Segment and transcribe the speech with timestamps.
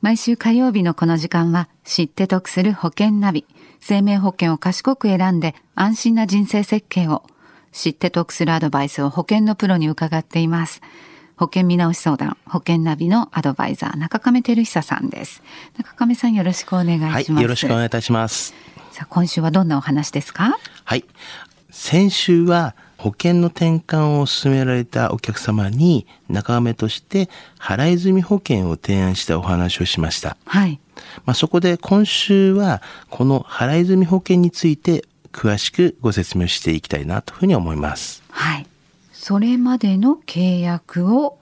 [0.00, 3.44] 毎週火曜日のこの時間は知って得する保険ナビ。
[3.80, 7.24] 生命保険を賢く選んで安心な人生設計を
[7.72, 10.80] 知って得するアドバイスを保険のプロに伺っています。
[11.36, 15.42] 保険見直し相談、保険ナビのアドバイザー、中亀照久さんです。
[15.76, 17.32] 中亀さんよろしくお願いします。
[17.32, 18.54] はい、よろしくお願いいたします。
[18.92, 20.58] さあ、今週はどんなお話ですか？
[20.84, 21.04] はい。
[21.70, 30.36] 先週は保険の転換を勧められたお客様に仲間として払い済み保険を提案したお話をしました。
[30.44, 30.80] はい。
[31.24, 38.24] まあ、そこで今週はこの払い済み保険について詳しくご説明していきたいなというふうに思います。
[38.30, 38.66] はい。
[39.12, 41.38] それまでの契約を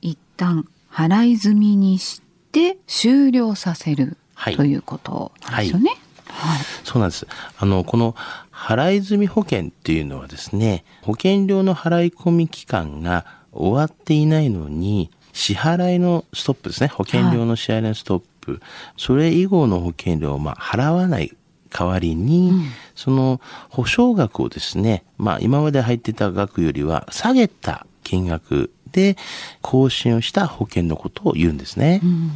[0.00, 2.22] 一旦払い済みにし
[2.52, 5.90] て終了させる、はい、ということですよね。
[5.90, 5.99] はい
[6.40, 7.26] はい、そうなんです。
[7.58, 8.14] あの、この
[8.50, 16.88] 払い済み保険っていうのはですね、保険料の払い込み期間が終わっていないのに、支払いのストップですね。
[16.88, 18.52] 保険料の支払いのストップ。
[18.52, 18.60] はい、
[18.96, 21.36] それ以後の保険料をまあ払わない
[21.70, 29.16] 代わりに、うん、その保証額をですね、まあ今まで入ってた額よりは下げた金額で
[29.62, 32.00] 更新をした保険のことを言うんですね。
[32.02, 32.30] うん、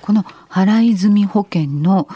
[0.00, 2.08] この払い済み保険の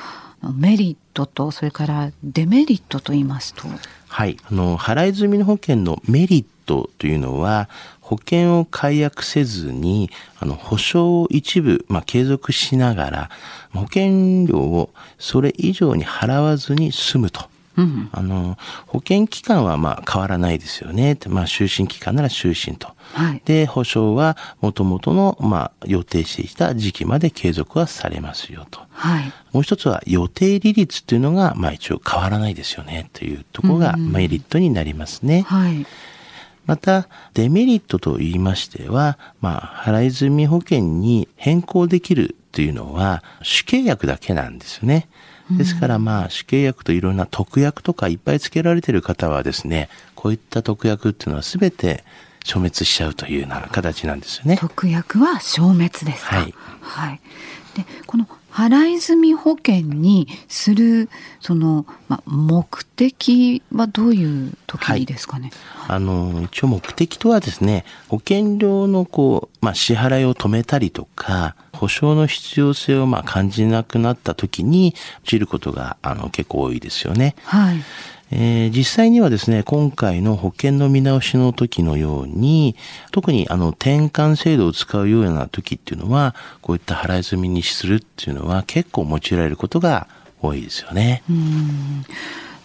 [0.53, 3.69] メリットとそれからデメリットと言いますと。
[4.09, 4.37] はい。
[4.45, 7.69] あの払い済みの保険のメリットというのは
[8.01, 13.31] 保険を解約せずにあの保証を一部、まあ、継続しながら
[13.73, 17.54] 保険料をそれ以上に払わずに済むと。
[17.77, 21.19] うん、あの保険期間はまあ変わらないですよね。
[21.29, 22.89] まあ、就寝期間なら就寝と。
[23.13, 28.81] はい、で、保証はもともとのまあ予定していた時期まで継続はされますよと。
[28.91, 35.39] はい、もう一つは予定利率っていうのがまあ一応変わらないですよねというところがメリットになりますね。
[35.39, 35.87] うん、はい
[36.67, 45.09] また、デメリットと言いましては、まあ、払い済み保険に変更できるというのは、主契約だけなんですよね。
[45.51, 52.03] ですからまあ、主契約といろんな特約とかいっぱい付けられている方はですね、こういった特約っていうのは全て
[52.45, 54.57] 消滅しちゃうというような形なんですよね。
[54.59, 56.37] 特約は消滅ですか？
[56.37, 56.55] はい。
[56.81, 57.21] はい。
[57.77, 61.11] で、この払い済み保険にする
[61.41, 74.95] その、まあ、目的はどういう時ですかね、はい、あの一応目的とはですね保険料のこう、まあ、支払いを止めたりとか保証の必要性をまあ感じなくなった時に
[75.25, 77.35] 陥ることがあの結構多いですよね。
[77.43, 77.79] はい
[78.31, 82.75] えー、実際にはですね、今回の保険の見直しの時のように、
[83.13, 90.09] 特にあの転換制度を使うような時っていうのは、こういった払い済みにするっていうのは結構用いられることが
[90.43, 91.23] 多いですよね。
[91.29, 92.05] うん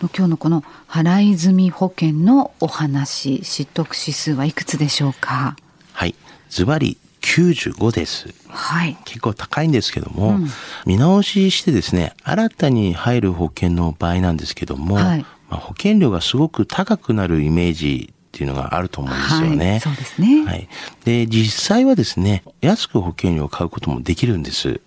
[0.01, 5.57] 今日のこの払い済み保険のお話、知得指数はいくつでしょうか？
[5.91, 6.15] はい。
[6.49, 8.33] ズバリ95です。
[8.47, 8.97] はい。
[9.03, 10.47] 結構高いんですけども、うん、
[10.85, 19.71] 見直ししてですね、新たに入る保険の場合なんですけども、はい、まあ、保険料がすごく高くなるイメージっていうのがあると思うんですよね。
[19.71, 20.45] はい、そうですね。
[20.45, 20.69] はい。
[21.03, 24.81] で、実際はですね、安く保険料を買うこともできるんです。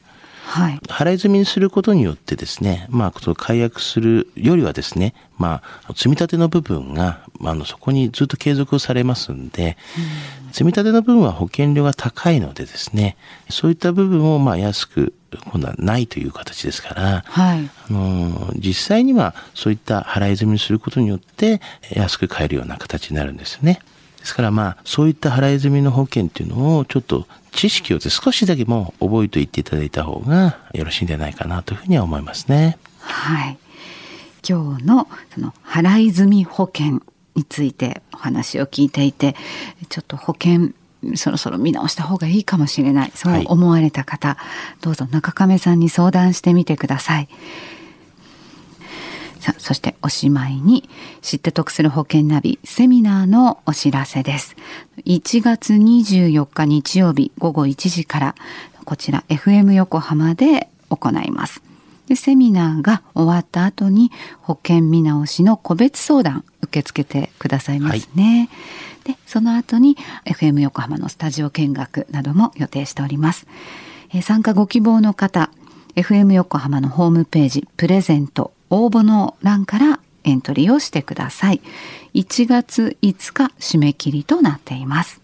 [0.45, 9.79] はい、払い済みにすることによってですね、まあ、解約するよりはですね、まあ、積み立ての部分が、あの、そこにずっと継続されますんで、
[10.42, 13.17] うん、積み立ての部分は保険料が高いのでですね、
[13.51, 15.15] そういった部分を、まあ、安く、
[15.51, 23.81] 今度はないという形ですから、はい、あの、実際にはそういった払い済みにすることによって、安く買えるような形になるんですよね。
[24.21, 32.79] ですからまあ、そういった払い済みの保険っていうのをちょっと知識を少しだけも覚えておいていただいた方がよろしいんじゃないかなというふうには思いますね。
[33.01, 33.59] はい。
[34.49, 37.03] 今日のその払い済み保険
[37.35, 39.35] についてお話を聞いていて、
[39.89, 40.73] ちょっと保険
[41.17, 43.13] そろそろ見直した方がいいかもしれない。
[43.15, 44.37] そう思われた方、はい、
[44.81, 47.29] どうぞ中亀さんに相談してみてください。
[49.41, 50.89] さあ、そしておしまいに、
[51.21, 54.55] 知って得する保険ナビセミナーのお知らせです。
[55.05, 58.35] 1月24日日曜日午後1時から、
[58.85, 61.63] こちら FM 横浜で行います。
[62.07, 68.49] でセミナーが終わった後に保険見直しの個別相談受け付けてくださいますね。
[69.05, 73.47] はい、で、その後に FM 横浜のスタジオ見学なども予定しております。
[74.15, 75.51] え参加ご希望の方、
[75.97, 81.61] FM 横浜のホームページプレゼント応募の欄からエントリーをしてください。
[82.15, 85.21] 1月5日締め切りとなっています。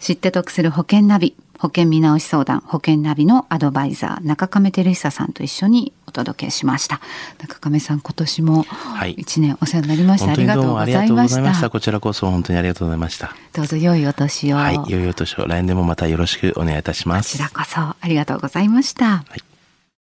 [0.00, 1.34] 知って得する保険ナビ。
[1.64, 7.00] 保保険見直し相談、保険ナビのアドバイザー、中亀照久さんと一緒にお届けしました。
[7.38, 8.66] 中亀さん、今年も
[9.16, 10.26] 一年お世話になりました。
[10.26, 11.70] はい、ありがとうございました。
[11.70, 13.34] こちらこそ本当にありがとうございました。
[13.54, 14.56] どうぞ良いお年を。
[14.56, 15.46] はい、良いお年を。
[15.46, 17.38] 来年もまたよろしくお願いいたします。
[17.38, 19.06] こちらこそありがとうございました。
[19.06, 19.53] はい